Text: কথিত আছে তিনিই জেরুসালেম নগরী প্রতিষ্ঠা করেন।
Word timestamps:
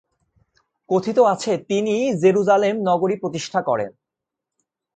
কথিত 0.89 1.17
আছে 1.33 1.51
তিনিই 1.69 2.05
জেরুসালেম 2.21 2.75
নগরী 2.81 3.15
প্রতিষ্ঠা 3.15 3.59
করেন। 3.61 3.91